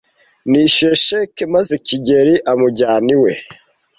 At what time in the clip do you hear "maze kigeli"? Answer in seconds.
1.55-2.35